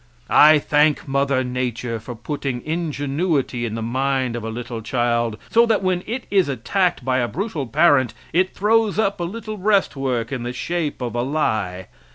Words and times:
I 0.31 0.57
thank 0.57 1.07
Mother 1.07 1.43
Nature 1.43 1.99
for 1.99 2.15
putting 2.15 2.63
ingenuity 2.63 3.67
in 3.67 3.75
the 3.75 3.83
mind 3.83 4.35
of 4.35 4.43
a 4.43 4.49
little 4.49 4.81
child 4.81 5.37
so 5.51 5.67
that 5.67 5.83
when 5.83 6.03
it 6.07 6.23
is 6.31 6.49
attacked 6.49 7.05
by 7.05 7.19
a 7.19 7.27
brutal 7.27 7.67
parent 7.67 8.15
it 8.33 8.55
throws 8.55 8.97
up 8.97 9.19
a 9.19 9.23
little 9.25 9.57
breastwork 9.57 10.31
in 10.31 10.41
the 10.41 10.53
shape 10.53 11.03
of 11.03 11.13
a 11.13 11.21
lie. 11.21 11.87